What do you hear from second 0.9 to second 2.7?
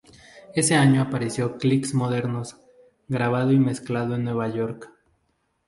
apareció "Clics modernos",